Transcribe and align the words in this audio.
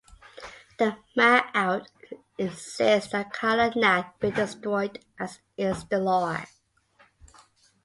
The 0.79 0.97
mahout 1.15 1.87
insists 2.39 3.11
that 3.11 3.31
Kala 3.33 3.69
Nag 3.75 4.17
be 4.19 4.31
destroyed, 4.31 5.05
as 5.19 5.37
is 5.57 5.83
the 5.85 5.99
law. 5.99 6.43